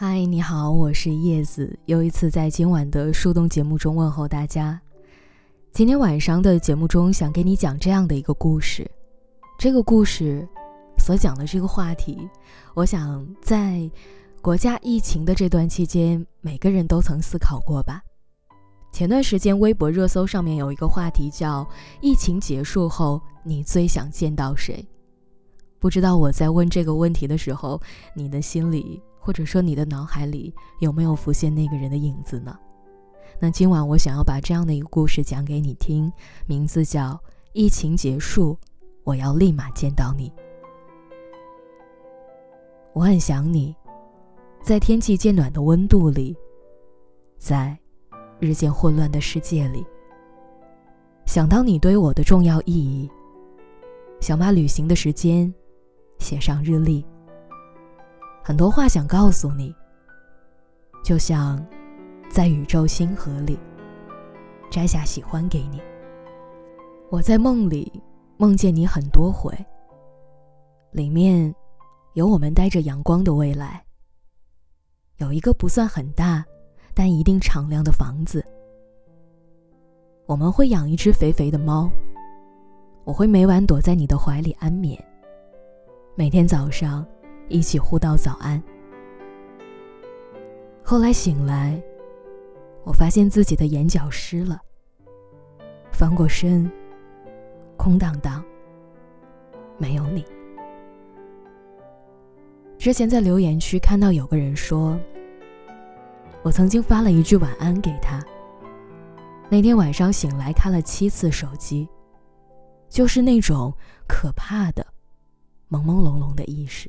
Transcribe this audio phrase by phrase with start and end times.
[0.00, 4.80] 嗨，你好，我是叶子，又一次在今晚的树洞节目中问候大家。
[5.72, 8.88] 今天晚上的节目中，想给你讲这样的一个故事。
[9.58, 10.48] 这个故事
[10.98, 12.16] 所讲的这个话题，
[12.74, 13.90] 我想在
[14.40, 18.00] 国家疫情的这段期间，每个人都曾思考过吧。
[18.92, 21.68] 前段时间，微博热搜上面有一个话题叫
[22.00, 24.86] “疫情结束后，你最想见到谁？”
[25.80, 27.82] 不知道我在问这个问题的时候，
[28.14, 29.02] 你的心里。
[29.28, 32.58] 或者说你的脑海里有没有浮现那个人的影子呢？
[33.38, 36.10] 那今晚我想要把这样的一个故事讲给你听，
[36.46, 37.10] 名字叫
[37.52, 38.56] 《疫情结束，
[39.04, 40.30] 我要立马见到你》。
[42.94, 43.76] 我很想你，
[44.62, 46.34] 在天气渐暖的温度里，
[47.36, 47.78] 在
[48.40, 49.84] 日渐混乱的世界里，
[51.26, 53.10] 想到你对我的重要意义，
[54.20, 55.52] 想把旅行的时间
[56.18, 57.04] 写上日历。
[58.48, 59.74] 很多话想告诉你，
[61.04, 61.62] 就像
[62.30, 63.58] 在宇宙星河里
[64.70, 65.82] 摘下喜欢给你。
[67.10, 68.02] 我在梦里
[68.38, 69.54] 梦见你很多回，
[70.92, 71.54] 里面
[72.14, 73.84] 有我们带着阳光的未来，
[75.18, 76.42] 有一个不算很大，
[76.94, 78.42] 但一定敞亮的房子。
[80.24, 81.90] 我们会养一只肥肥的猫，
[83.04, 84.98] 我会每晚躲在你的怀里安眠，
[86.14, 87.06] 每天早上。
[87.48, 88.62] 一起互道早安。
[90.82, 91.80] 后来醒来，
[92.84, 94.60] 我发现自己的眼角湿了。
[95.92, 96.70] 翻过身，
[97.76, 98.44] 空荡荡，
[99.76, 100.24] 没有你。
[102.78, 104.98] 之前在留言区看到有个人说，
[106.42, 108.24] 我曾经发了一句晚安给他。
[109.50, 111.88] 那天晚上醒来看了七次手机，
[112.88, 113.74] 就是那种
[114.06, 114.86] 可怕的
[115.68, 116.88] 朦朦胧胧的意识。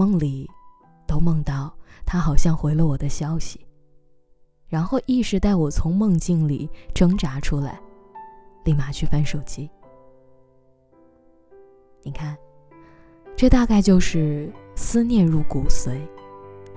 [0.00, 0.48] 梦里，
[1.06, 1.70] 都梦到
[2.06, 3.60] 他好像回了我的消息，
[4.66, 7.78] 然后意识带我从梦境里挣扎出来，
[8.64, 9.70] 立马去翻手机。
[12.02, 12.34] 你看，
[13.36, 16.00] 这大概就是思念入骨髓，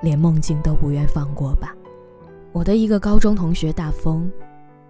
[0.00, 1.74] 连梦境都不愿放过吧。
[2.52, 4.30] 我的一个高中同学大风，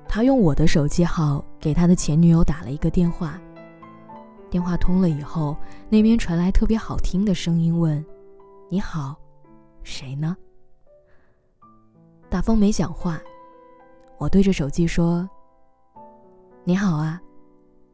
[0.06, 3.41] 他用我的手机号给他的前女友打了一个电话。
[4.50, 5.56] 电话通了以后，
[5.89, 8.05] 那边传来特别好听的声音，问
[8.71, 9.19] ：“你好，
[9.83, 10.37] 谁呢？”
[12.29, 13.19] 大风没讲话，
[14.19, 15.29] 我对着手机说
[16.65, 17.19] ：“你好啊，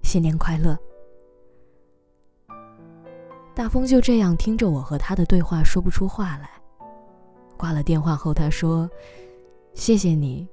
[0.02, 0.76] 新年快乐。”
[3.54, 6.50] 大风就这样听着我和他的对话，说不出话来。
[7.56, 8.90] 挂了电话后，他说
[9.74, 10.48] ：“谢谢你，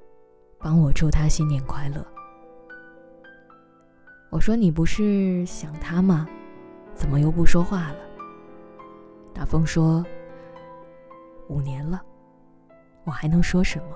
[0.59, 2.05] 帮我祝他新年快乐。”
[4.29, 6.27] 我说：“你不是想他吗？
[6.93, 7.95] 怎么又不说话了？”
[9.33, 10.05] 大风说
[11.49, 12.01] ：“五年了，
[13.03, 13.95] 我还能说什么？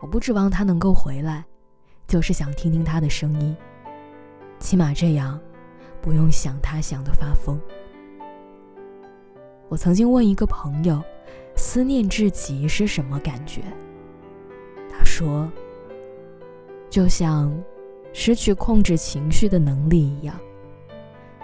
[0.00, 1.44] 我不指望他能够回来，
[2.06, 3.56] 就是想听听他的声音，
[4.58, 5.40] 起码这样，
[6.00, 7.60] 不用想他想的发疯。”
[9.68, 11.02] 我曾经问一个朋友
[11.54, 13.62] ：“思念至极是什么感觉？”
[14.90, 15.50] 他说
[16.90, 17.52] ：“就像……”
[18.12, 20.34] 失去控制情绪的能力一样，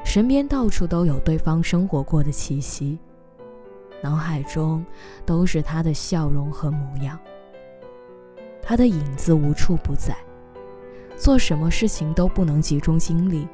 [0.06, 2.96] 身边到处都有对方生活过的气息，
[4.00, 4.82] 脑海中
[5.26, 7.18] 都是他的笑容和模样，
[8.62, 10.16] 他的影子无处不在，
[11.16, 13.46] 做什么事情都不能集中精力，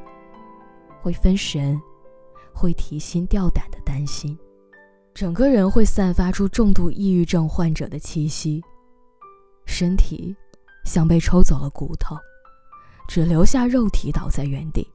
[1.01, 1.81] 会分神，
[2.53, 4.39] 会提心吊胆的担心，
[5.15, 8.63] 整个人会散发出重度抑郁症患者的气息，
[9.65, 10.37] 身体
[10.85, 12.15] 像被抽走了骨头。
[13.09, 14.87] 只留下肉体倒在原地，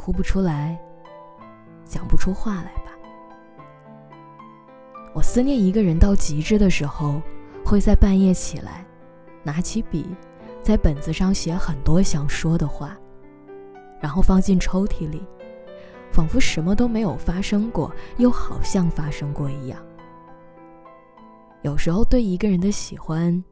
[0.00, 0.80] 哭不出来，
[1.84, 2.90] 讲不出话来吧。
[5.12, 7.20] 我思念一个人到极致的时候，
[7.62, 8.82] 会在半夜起来，
[9.42, 10.06] 拿起笔，
[10.62, 12.96] 在本子上写很多想说的话，
[14.00, 15.22] 然后放进抽屉里，
[16.10, 19.78] 仿佛什么都没有发生过，又好像发生过一样。
[21.60, 23.44] 有时候对一个人的喜欢，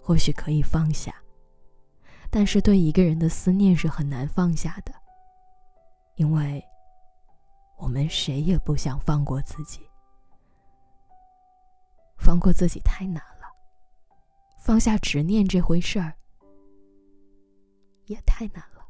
[0.00, 1.12] 或许可以放下。
[2.30, 4.92] 但是对一个人的思念是很难放下的，
[6.16, 6.62] 因为
[7.78, 9.80] 我们谁也不想放过自己，
[12.18, 13.46] 放过自己太难了，
[14.60, 16.14] 放下执念这回事儿
[18.06, 18.86] 也太难了。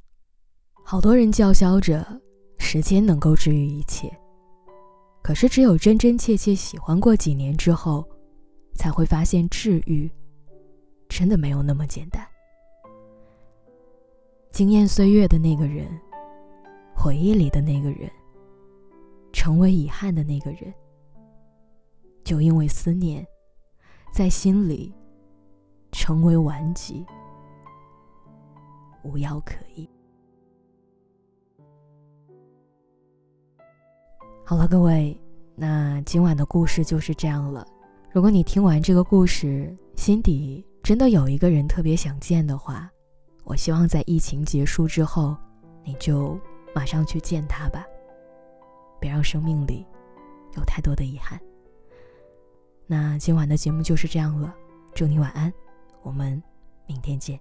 [0.84, 2.20] 好多人叫嚣着
[2.58, 4.14] 时间能够治愈一切，
[5.22, 8.06] 可是只有真真切切喜欢过几年之后，
[8.74, 10.10] 才会发现治愈
[11.08, 12.26] 真的没有那么简单。
[14.50, 15.88] 惊艳岁月的那个人，
[17.04, 18.10] 回忆里的那个人，
[19.30, 20.72] 成为遗憾的那个人，
[22.24, 23.22] 就因为思念，
[24.10, 24.90] 在心里
[25.92, 27.04] 成为顽疾，
[29.02, 29.86] 无药可医。
[34.42, 35.14] 好了，各位，
[35.54, 37.66] 那今晚的故事就是这样了。
[38.12, 42.90] 如果你听完这个故事，心底真的有一个人特别想见的话，
[43.44, 45.36] 我希望在疫情结束之后，
[45.84, 46.40] 你就
[46.74, 47.86] 马上去见他吧，
[49.00, 49.86] 别让生命里
[50.56, 51.40] 有太多的遗憾。
[52.86, 54.54] 那今晚的节目就是这样了，
[54.94, 55.52] 祝你晚安，
[56.02, 56.42] 我们
[56.86, 57.40] 明天见。